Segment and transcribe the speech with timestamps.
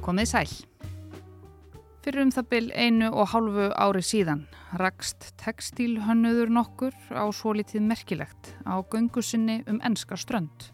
[0.00, 0.52] Komið sæl.
[2.00, 4.46] Fyrir um það byl einu og hálfu ári síðan
[4.80, 10.70] rakst textílhönnuður nokkur á svo litið merkilegt á göngusinni um enska strönd.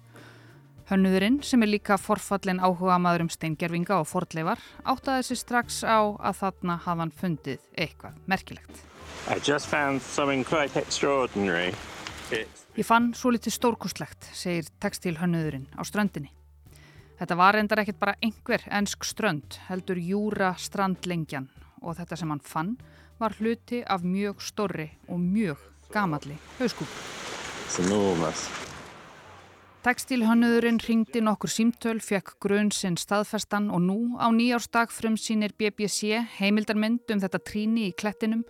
[0.87, 5.99] Hönnuðurinn, sem er líka forfallin áhuga maður um steingerfinga og fordleifar, áttaði sér strax á
[6.15, 8.85] að þarna hafa hann fundið eitthvað merkilegt.
[12.77, 16.36] Ég fann svo litið stórkustlegt, segir textílhönnuðurinn á ströndinni.
[17.17, 21.49] Þetta var endar ekkert bara einhver ennsk strönd, heldur Júra strandlengjan
[21.81, 22.77] og þetta sem hann fann
[23.17, 25.63] var hluti af mjög stórri og mjög
[25.93, 26.93] gamalli hauskúpu.
[29.87, 36.19] Tekstilhönnuðurinn ringdi nokkur símtöl, fekk grunn sinn staðfestan og nú á nýjársdag frum sínir BBC
[36.41, 38.43] heimildarmynd um þetta tríni í klettinum,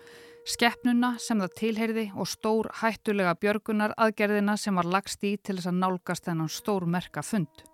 [0.49, 5.71] skeppnuna sem það tilheyrði og stór hættulega björgunar aðgerðina sem var lagst í til þess
[5.71, 7.67] að nálgast þennan stór merka fund.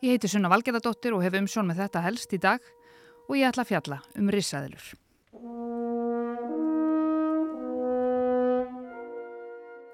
[0.00, 2.64] Ég heiti Sunna Valgerðardóttir og hef umsjón með þetta helst í dag
[3.28, 4.86] og ég ætla að fjalla um risaðilur.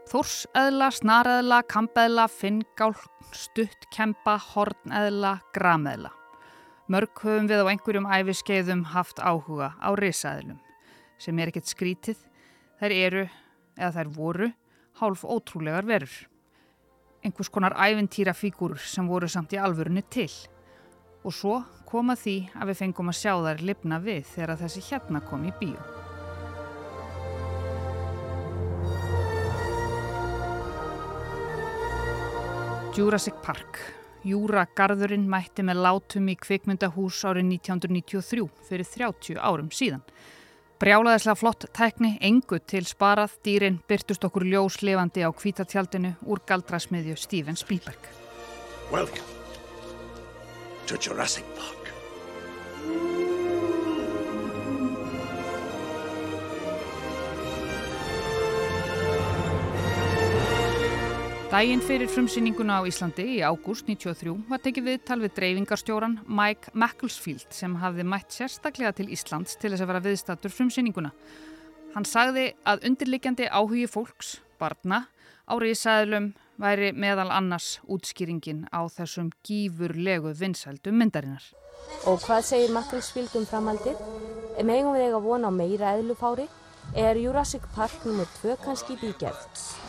[0.06, 2.92] Þórseðla, snareðla, kampeðla, finngál,
[3.34, 6.14] stuttkempa, horneðla, grameðla.
[6.86, 10.62] Mörg höfum við á einhverjum æfiskeiðum haft áhuga á risaðilum
[11.18, 12.22] sem er ekkert skrítið.
[12.78, 13.26] Þær eru,
[13.74, 14.50] eða þær voru,
[15.02, 16.14] hálf ótrúlegar verur
[17.26, 20.30] einhvers konar æventýra fígúrur sem voru samt í alvörunni til.
[21.26, 25.22] Og svo koma því að við fengum að sjá þær lifna við þegar þessi hérna
[25.26, 25.78] kom í bíu.
[32.96, 33.82] Jurassic Park.
[34.26, 40.00] Júragarðurinn mætti með látum í kvikmyndahús árið 1993 fyrir 30 árum síðan.
[40.76, 47.16] Brjálaðislega flott tækni, engu til sparað, dýrin byrtust okkur ljós levandi á kvítatjaldinu úr galdrasmiðju
[47.16, 48.10] Steven Spielberg.
[48.92, 49.24] Welcome
[50.86, 51.88] to Jurassic Park.
[61.56, 67.46] Dægin fyrir frumsýninguna á Íslandi í ágúst 93 var tekið viðtal við dreifingarstjóran Mike Macclesfield
[67.56, 71.14] sem hafði mætt sérstaklega til Íslands til þess að vera viðstattur frumsýninguna.
[71.94, 75.06] Hann sagði að undirlikjandi áhugi fólks, barna,
[75.48, 76.28] árið í sæðlum
[76.60, 81.46] væri meðal annars útskýringin á þessum gífurlegu vinsældu myndarinnar.
[82.04, 84.04] Og hvað segir Macclesfield um framhaldið?
[84.60, 86.50] Megum við eiga vona á meira eðlufári?
[86.92, 88.28] Er Jurassic Park nr.
[88.44, 89.85] 2 kannski bígerð?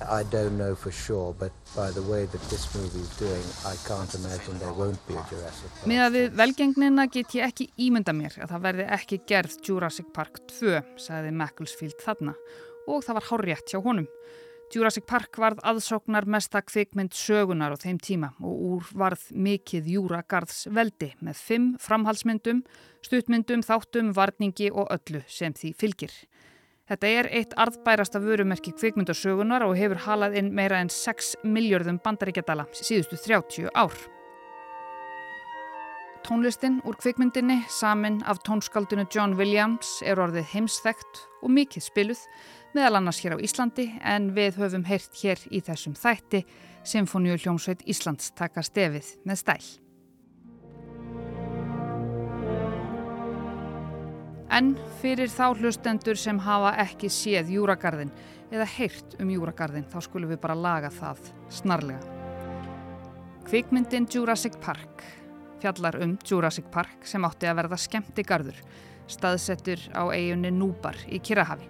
[0.00, 3.76] I don't know for sure, but by the way that this movie is doing, I
[3.88, 5.88] can't imagine there won't be a Jurassic Park.
[5.88, 10.10] Með að við velgengnina get ég ekki ímynda mér að það verði ekki gerð Jurassic
[10.12, 12.36] Park 2, sagði Macclesfield þarna
[12.86, 14.10] og það var hárétt hjá honum.
[14.74, 20.66] Jurassic Park varð aðsóknar mesta kvikmynd sögunar á þeim tíma og úr varð mikið Júragarðs
[20.74, 22.64] veldi með fimm framhalsmyndum,
[23.06, 26.16] stuttmyndum, þáttum, varningi og öllu sem því fylgir.
[26.86, 32.68] Þetta er eitt arðbærasta vörumerki kvikmyndasögunar og hefur halað inn meira en 6 miljörðum bandaríkjadala
[32.78, 33.96] síðustu 30 ár.
[36.26, 42.22] Tónlistin úr kvikmyndinni, samin af tónskaldinu John Williams, er orðið heimsþægt og mikið spiluð,
[42.74, 46.42] meðal annars hér á Íslandi, en við höfum heyrt hér í þessum þætti
[46.86, 49.85] Sinfoníu hljómsveit Íslands taka stefið með stæl.
[54.56, 54.70] En
[55.02, 58.12] fyrir þá hlustendur sem hafa ekki séð Júragarðin
[58.48, 62.00] eða heyrt um Júragarðin þá skulum við bara laga það snarlega.
[63.50, 65.04] Kvikmyndin Jurassic Park
[65.60, 68.62] fjallar um Jurassic Park sem átti að verða skemmti gardur,
[69.12, 71.68] staðsettur á eigunni Núbar í Kirahafi.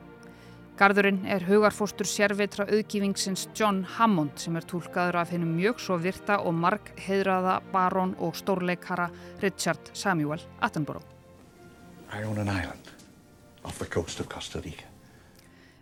[0.78, 6.38] Garðurinn er hugarfóstur sérvitra auðgífingsins John Hammond sem er tólkaður af hennum mjög svo virta
[6.44, 9.10] og marg heidraða barón og stórleikara
[9.42, 11.15] Richard Samuel Attenborough.
[12.12, 12.92] I own an island
[13.64, 14.84] off the coast of Costa Rica.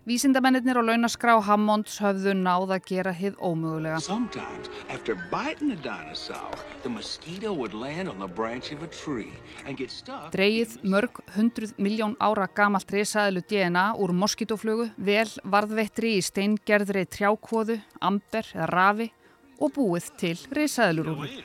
[0.05, 3.97] Vísindamennir og launaskrá Hammonds höfðu náð að gera hið ómögulega.
[4.05, 6.53] Sometimes after biting a dinosaur
[6.83, 9.33] the mosquito would land on the branch of a tree
[9.65, 10.29] and get stuck.
[10.29, 17.81] Dreigið mörg hundruð miljón ára gamalt risaðilu DNA úr moskítoflugu vel varðvettri í steingerðri trjákvoðu,
[17.97, 19.09] amber eða rafi
[19.57, 21.41] og búið til risaðilurúru.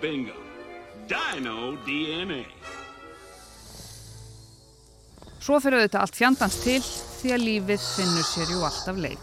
[0.00, 0.40] Bingo!
[1.12, 2.46] Dino DNA
[5.42, 9.18] Svo fyrir auðvitað allt fjandans til því að lífið finnur sér jú alltaf leið.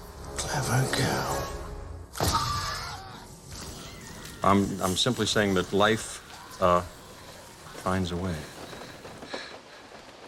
[4.43, 6.19] I'm, I'm simply saying that life
[6.59, 6.81] uh,
[7.83, 8.35] finds a way.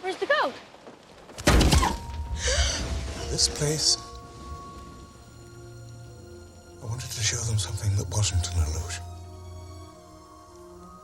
[0.00, 0.54] Where's the goat?
[3.30, 3.98] This place.
[6.82, 9.04] I wanted to show them something that wasn't an illusion.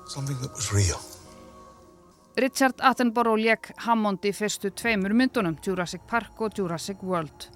[0.06, 1.00] Something that was real.
[2.38, 7.48] Richard Attenborough leik Hammond í fyrstu tveimur myndunum, Jurassic Park og Jurassic World.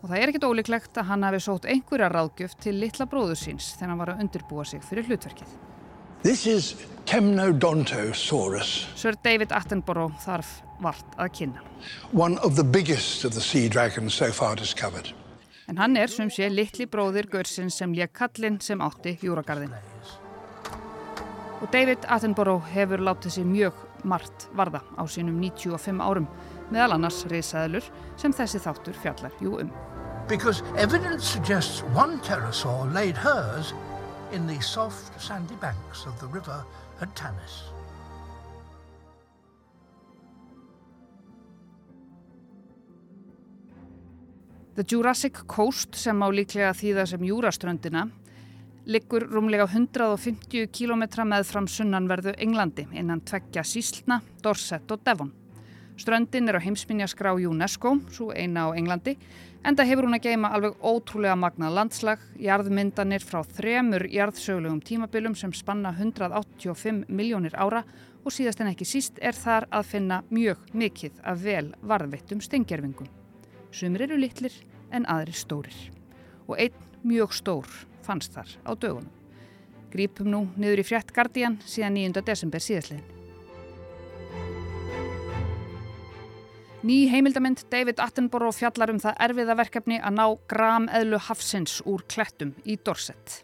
[0.00, 3.74] Og það er ekkit ólíklegt að hann hafi sótt einhverja ráðgjöf til litla bróður síns
[3.74, 5.50] þegar hann var að undirbúa sig fyrir hlutverkið.
[6.22, 6.70] This is
[7.04, 8.70] Temnodontosaurus.
[8.96, 11.60] Sir David Attenborough þarf vart að kynna.
[12.16, 15.12] One of the biggest of the sea dragons so far discovered.
[15.68, 19.76] En hann er sem sé litli bróðir Görsins sem lék kallinn sem átti júragarðin.
[21.60, 26.28] Og David Attenborough hefur látið sér mjög margt varða á sínum 95 árum
[26.70, 27.86] meðal annars reysaðlur
[28.20, 29.72] sem þessi þáttur fjallar jú um.
[30.28, 33.74] Because evidence suggests one pterosaur laid hers
[34.32, 36.64] in the soft sandy banks of the river
[37.00, 37.70] at Tanis.
[44.76, 48.06] The Jurassic Coast sem á líklega þýða sem Júraströndina
[48.90, 55.30] liggur rúmlega 150 km með fram sunnanverðu Englandi innan tveggja síslna, Dorset og Devon.
[56.00, 59.14] Ströndin er á heimsminjaskrá UNESCO, svo eina á Englandi,
[59.62, 65.36] en það hefur hún að geima alveg ótrúlega magnað landslag, jarðmyndanir frá þremur jarðsögulegum tímabilum
[65.36, 67.84] sem spanna 185 miljónir ára
[68.24, 73.08] og síðast en ekki síst er þar að finna mjög mikið af vel varðvittum stengjerfingum.
[73.70, 74.56] Sumir eru litlir
[74.90, 75.76] en aðri stórir.
[76.48, 77.70] Og einn mjög stór
[78.06, 79.12] fannst þar á dögunum.
[79.90, 82.22] Grípum nú niður í frétt Guardian síðan 9.
[82.26, 83.16] desember síðastliðin.
[86.80, 92.54] Ný heimildamind David Attenborough fjallar um það erfiða verkefni að ná grameðlu hafsins úr klettum
[92.64, 93.42] í Dorset.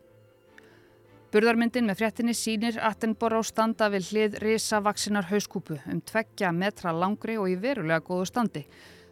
[1.35, 7.51] Burðarmyndin með fréttinni sínir Attenborough standa við hlið risavaksinar hauskúpu um tveggja metra langri og
[7.53, 8.65] í verulega góðu standi.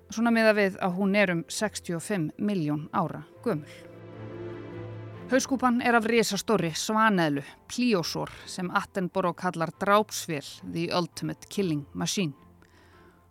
[0.08, 3.93] Svona miða við að hún er um 65 miljón ára gömul.
[5.24, 7.40] Hauskúpan er af risastóri svaneðlu,
[7.72, 12.34] plíósór, sem Attenborough kallar drápsvél, the ultimate killing machine.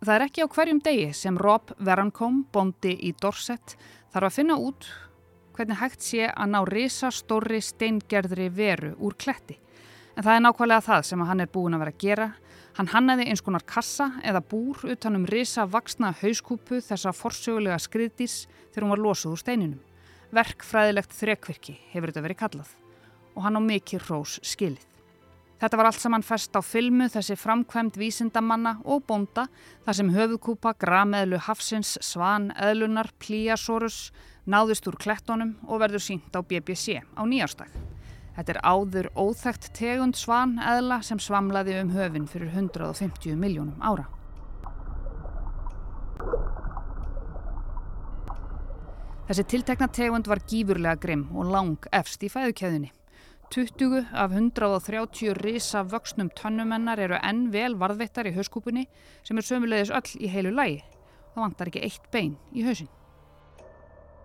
[0.02, 3.78] Það er ekki á hverjum degi sem Rob Verancombe, bondi í Dorset,
[4.10, 4.90] þarf að finna út
[5.54, 9.60] hvernig hægt sé að ná risastóri steingerðri veru úr kletti.
[10.18, 12.30] En það er nákvæmlega það sem hann er búin að vera að gera.
[12.74, 18.88] Hann hannaði eins konar kassa eða búr utanum risa vaksna hauskúpu þessa forsögulega skriðdís þegar
[18.88, 19.82] hún var losuð úr steininum.
[20.34, 22.74] Verkfræðilegt þrekvirki hefur þetta verið kallað
[23.34, 24.90] og hann á mikið rós skilið.
[25.62, 29.46] Þetta var allt saman fest á filmu þessi framkvæmt vísindamanna og bonda
[29.86, 34.10] þar sem höfuðkúpa, grameðlu, hafsins, svan, eðlunar, plíasórus
[34.50, 37.70] náðust úr klettónum og verður sínt á BBC á nýjárstag.
[38.34, 44.10] Þetta er áður óþægt tegund svan eðla sem svamlaði um höfin fyrir 150 miljónum ára.
[49.24, 52.90] Þessi tiltekna tegund var gífurlega grimm og lang efst í fæðukæðunni.
[53.56, 58.84] 20 af 130 risa vöxnum tönnumennar eru enn vel varðveittar í hauskúpunni
[59.24, 60.82] sem er sömulegis öll í heilu lægi.
[61.32, 62.90] Það vantar ekki eitt bein í hausin.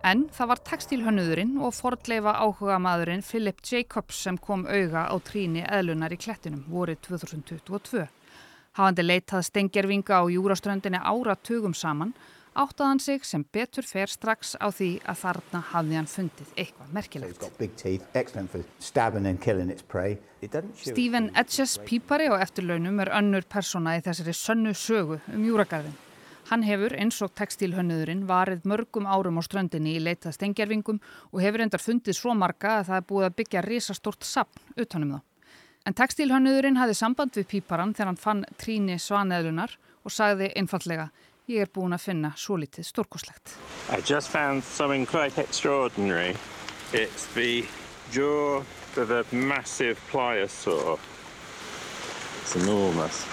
[0.08, 5.62] En það var textilhönnuðurinn og fordleifa áhuga maðurinn Philip Jacobs sem kom auga á tríni
[5.62, 8.08] eðlunar í klettinum vorið 2022.
[8.74, 12.16] Hafandi leitað stengjervinga á júraströndinni áratugum saman
[12.58, 17.46] áttaðan sig sem betur fer strax á því að þarna hafði hann fundið eitthvað merkilegt.
[20.82, 25.96] Stephen Edges pípari og eftirlaunum er önnur persóna í þessari sönnu sögu um júragarðin.
[26.48, 31.60] Hann hefur eins og textilhönnuðurinn varið mörgum árum á ströndinni í leitað stengjarvingum og hefur
[31.60, 35.20] endar fundið svo marga að það er búið að byggja risastort sapn utanum þá.
[35.84, 39.76] En textilhönnuðurinn hafði samband við píparan þegar hann fann tríni svaneðlunar
[40.08, 41.10] og sagði einfallega
[41.48, 43.54] Ég er búin að finna svo litið stórkoslegt.
[43.88, 46.36] I just found something quite extraordinary.
[46.92, 47.64] It's the
[48.12, 48.60] jaw
[49.00, 50.98] of a massive pliosaur.
[52.42, 53.24] It's enormous.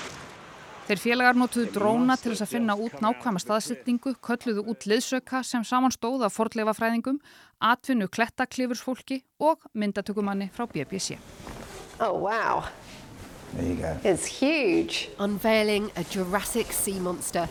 [0.86, 5.65] Þeir félagar notuðu dróna til þess að finna út nákvæma staðsetningu, kölluðu út liðsöka sem
[5.65, 7.17] saman stóða forleifafræðingum,
[7.60, 11.17] atvinnu klettaklifurfólki og myndatökumanni frá BBC.
[12.00, 12.63] Oh wow.
[13.55, 13.98] There you go.
[14.03, 15.10] It's huge.
[15.19, 17.50] Unveiling a Jurassic sea monster.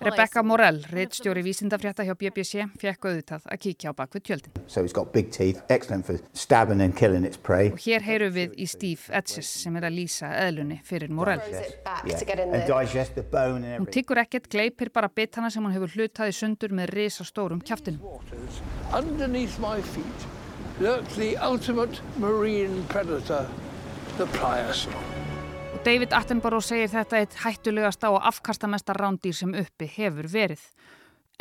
[0.00, 4.62] Rebecca Morell, reittstjóri vísindafrétta hjá BBC, fekk auðvitað að kíkja á bakvið tjöldin.
[4.72, 4.80] So
[5.36, 5.60] teeth,
[7.76, 11.44] Og hér heyru við í Steve Etches sem er að lýsa eðlunni fyrir Morell.
[11.52, 11.68] Yeah.
[13.76, 18.00] Hún tyggur ekkert, gleipir bara bitana sem hún hefur hlutaði sundur með risastórum kjaftinum.
[18.96, 20.28] Underneath my feet
[20.80, 23.44] lurks the ultimate marine predator,
[24.16, 25.11] the pliosaur.
[25.82, 30.60] David Attenborough segir þetta eitt hættulegasta og afkastamesta rándýr sem uppi hefur verið.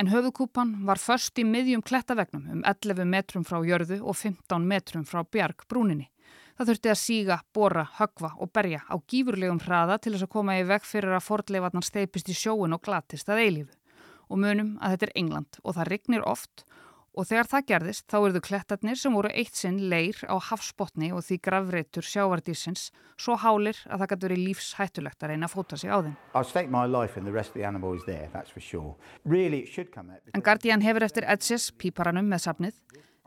[0.02, 5.04] En höfukúpan var först í miðjum klettavegnum um 11 metrum frá jörðu og 15 metrum
[5.06, 6.08] frá bjarg brúninni.
[6.58, 10.58] Það þurfti að síga, bora, högva og berja á gífurlegum hraða til þess að koma
[10.58, 13.78] í veg fyrir að fordleifarnar steipist í sjóun og glatist að eilífu.
[14.34, 16.81] Og munum að þetta er England og það rignir oft og
[17.28, 21.38] þegar það gerðist þá eruðu klettarnir sem voru eitt sinn leir á hafsbotni og því
[21.44, 22.88] gravreitur sjávardísins
[23.20, 26.16] svo hálir að það gæti verið lífshættulegt að reyna að fóta sig á þeim.
[28.62, 28.96] Sure.
[29.28, 29.66] Really
[30.34, 32.78] en Guardian hefur eftir Edges píparanum með safnið.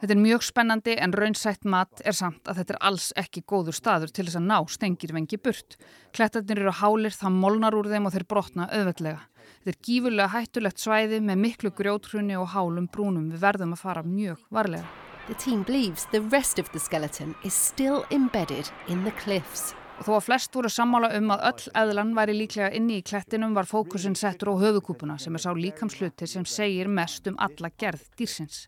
[0.01, 3.77] Þetta er mjög spennandi en raunsætt mat er samt að þetta er alls ekki góður
[3.77, 5.79] staður til þess að ná stengir vengi burt.
[6.17, 9.23] Klettarnir eru hálir, það molnar úr þeim og þeir brotna auðveldlega.
[9.65, 13.31] Þetta er gífurlega hættulegt svæði með miklu grjótrunni og hálum brúnum.
[13.33, 14.85] Við verðum að fara mjög varlega.
[15.25, 19.73] The team believes the rest of the skeleton is still embedded in the cliffs.
[19.97, 23.55] Og þó að flest voru sammála um að öll eðlan væri líklega inni í klettinum
[23.57, 28.05] var fókusin settur á höfukúpuna sem er sá líkamsluti sem segir mest um alla gerð
[28.21, 28.67] dýrsins.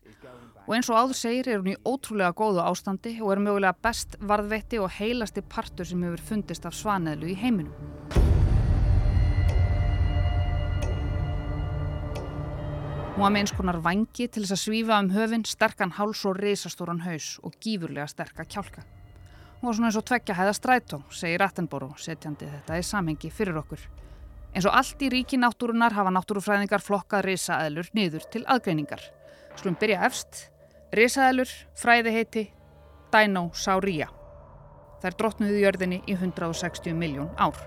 [0.65, 4.17] Og eins og áður segir er hún í ótrúlega góðu ástandi og er mögulega best
[4.17, 8.26] varðvetti og heilasti partur sem hefur fundist af svaneðlu í heiminum.
[13.17, 16.35] Hún var með eins konar vangi til þess að svífa um höfin, sterkan háls og
[16.37, 18.83] reysastóran haus og gífurlega sterka kjálka.
[19.57, 23.57] Hún var svona eins og tveggja hæða strætó, segir Attenborough, setjandi þetta í samhengi fyrir
[23.63, 23.81] okkur.
[24.53, 29.01] Eins og allt í ríki náttúrunar hafa náttúrufræðingar flokkað reysaðelur niður til aðgreiningar.
[29.55, 30.45] Skulum byrja efst.
[30.93, 32.51] Reysaðelur, fræðiheiti,
[33.09, 34.13] Dinosauriya.
[35.01, 37.65] Það er drottnuðu jörðinni í 160 miljón ár.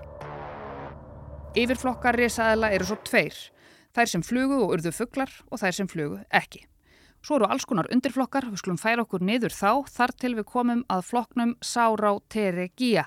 [1.59, 3.49] Yfirflokkar reysaðela eru svo tveir
[3.95, 6.65] þær sem flugu og urðu fugglar og þær sem flugu ekki.
[7.21, 10.81] Svo eru alls konar undirflokkar, við skulum færa okkur niður þá, þar til við komum
[10.89, 13.05] að flokknum Saurauteregia,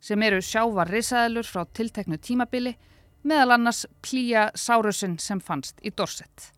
[0.00, 2.72] sem eru sjávar risaðilur frá tilteknu tímabili,
[3.28, 6.48] meðal annars Plía Saurusin sem fannst í Dorset.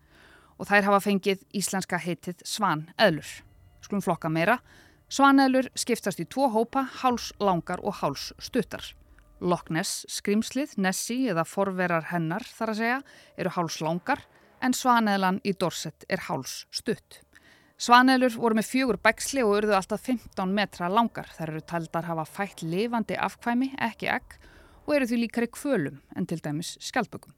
[0.54, 3.30] Og þær hafa fengið íslenska heitið Svaneðlur.
[3.83, 4.61] Skulum flokka meira.
[5.11, 8.94] Svaneðlur skiptast í tvo hópa, háls langar og háls stuttar.
[9.44, 12.98] Loch Ness skrimslið, Nessie eða forverar hennar þar að segja,
[13.36, 14.24] eru hálslangar
[14.64, 17.20] en svaneðlan í Dorset er háls stutt.
[17.84, 21.28] Svaneðlur voru með fjögur bæksli og urðu alltaf 15 metra langar.
[21.36, 24.36] Þær eru taldar hafa fætt lifandi afkvæmi, ekki egg,
[24.86, 27.34] og eru því líkari kvölum en til dæmis skjaldbökum.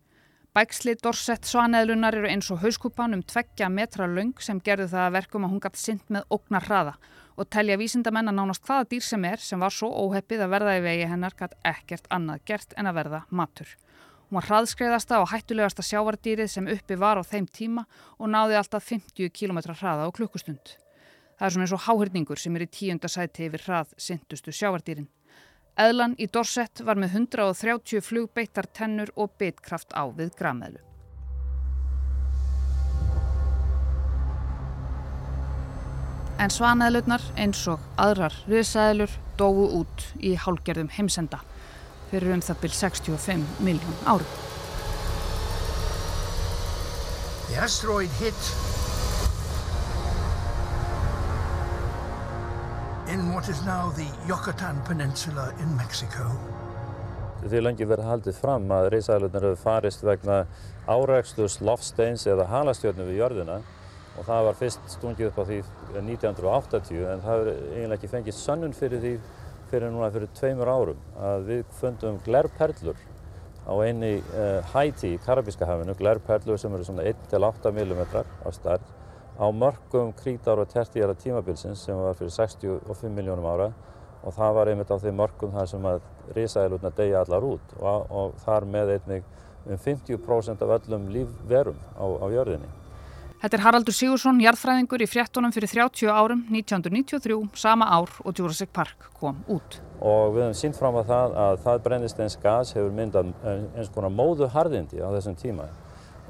[0.57, 5.17] Bæksli Dorset svaneðlunar eru eins og hauskúpan um tveggja metra laung sem gerðu það að
[5.19, 6.95] verkum að hún gætt synd með ógnar hraða
[7.37, 10.77] og telja vísindamenn að nánast hvaða dýr sem er sem var svo óheppið að verða
[10.79, 13.69] í vegi hennar gætt ekkert annað gert en að verða matur.
[14.27, 17.85] Hún var hraðskreiðasta og hættulegasta sjávardýrið sem uppi var á þeim tíma
[18.19, 20.75] og náði alltaf 50 km hraða á klukkustund.
[21.37, 25.07] Það er svona eins og háhyrningur sem er í tíunda sæti yfir hrað sindustu sjávardýrin.
[25.77, 30.96] Eðlan í Dorset var með 130 flugbeittar tennur og beitkraft á við grameðlu.
[36.37, 41.39] En svaneðlurnar eins og aðrar risaðlur dógu út í hálgerðum heimsenda
[42.11, 44.27] fyrir um það byrj 65 miljón ári.
[47.49, 48.53] The asteroid hit
[53.09, 56.29] in what is now the Yucatan Peninsula in Mexico.
[57.47, 60.43] Því lengi verið haldið fram að risaðlurnar hefur farist vegna
[60.85, 63.61] áræksturs, loftsteins eða halastjörnu við jörðina
[64.17, 65.59] og það var fyrst stungið upp á því
[66.01, 69.13] 1980 en það er eiginlega ekki fengið sönnun fyrir því
[69.71, 73.01] fyrir núna fyrir tveimur árum að við fundum glerperlur
[73.67, 78.05] á einni uh, Haiti í Karabíska hafinu, glerperlur sem eru svona 1-8 mm
[78.47, 78.95] á stærn
[79.37, 83.73] á mörgum krítar og tertíjara tímabilsins sem var fyrir 65 miljónum ára
[84.23, 86.01] og það var einmitt á þeim mörgum þar sem að
[86.39, 89.29] risaðilurna deyja allar út og, og þar með einnig
[89.67, 92.71] um 50% af öllum lífverum á, á jörðinni.
[93.37, 98.71] Þetta er Haraldur Sigursson, jarðfræðingur í fréttunum fyrir 30 árum, 1993, sama ár og Jurassic
[98.73, 99.77] Park kom út.
[100.01, 103.35] Og við hefum sínt fram að það að það brennist eins gas hefur myndað
[103.77, 105.69] eins konar móðuharðindi á þessum tíma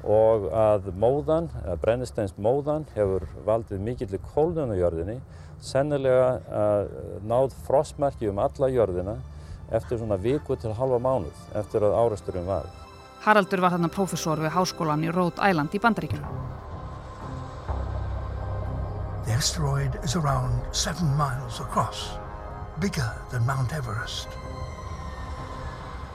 [0.07, 5.17] og að móðan, eða brennist eins móðan hefur valdið mikill í kólnunujörðinni,
[5.63, 6.29] sennilega
[7.27, 9.15] náð frostmerki um alla jörðina
[9.71, 12.67] eftir svona viku til halva mánuð eftir að árasturum var.
[13.23, 16.56] Haraldur var þarna profesor við háskólan í Rhode Island í Bandaríkjunum.
[19.27, 22.17] The asteroid is around seven miles across,
[22.79, 24.29] bigger than Mount Everest,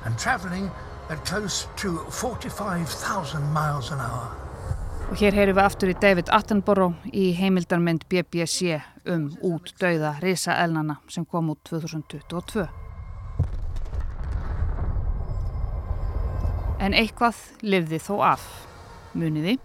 [0.07, 0.71] and traveling
[1.11, 4.33] at close to 45,000 miles an hour.
[5.11, 10.97] Og hér heyrum við aftur í David Attenborough í heimildarmynd BBC um út dauða risaelnana
[11.13, 12.65] sem kom út 2022.
[16.81, 18.49] En eitthvað livði þó af,
[19.13, 19.59] muniði.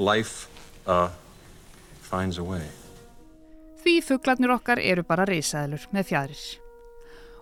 [0.00, 0.48] Life
[0.86, 1.08] uh,
[2.02, 2.64] finds a way.
[3.80, 6.42] Því fugglarnir okkar eru bara risaðlur með fjadrir.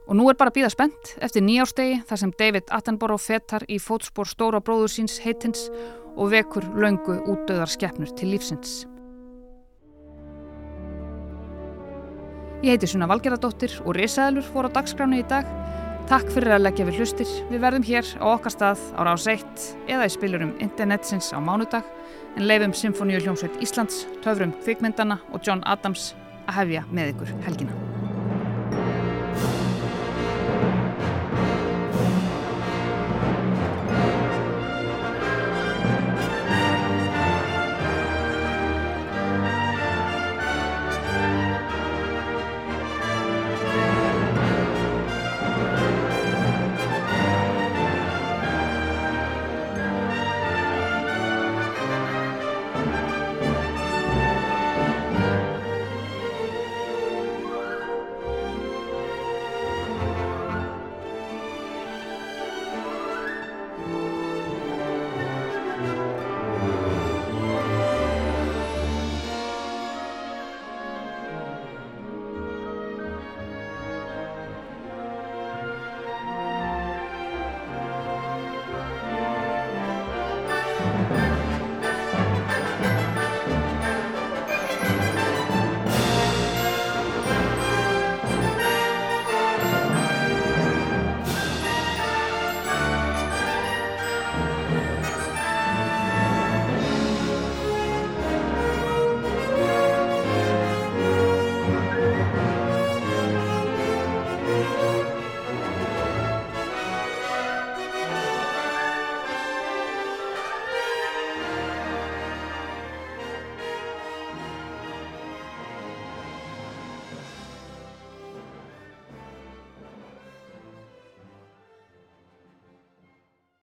[0.08, 4.28] Og nú er bara býða spennt eftir nýjárstegi þar sem David Attenborough fetar í fótspór
[4.30, 5.66] stóra bróður síns heitins
[6.16, 8.86] og vekur laungu útdöðar skeppnur til lífsins.
[12.62, 15.46] Ég heiti Suna Valgeradóttir og Risaðlur fór á dagskránu í dag.
[16.08, 17.30] Takk fyrir að leggja við hlustir.
[17.52, 19.44] Við verðum hér á okkar stað á rás 1
[19.92, 21.84] eða í spilurum internetsins á mánudag
[22.38, 26.12] en leifum Symfóníu hljómsveit Íslands, töfrum kvikmyndana og John Adams
[26.46, 27.87] að hefja með ykkur helgina.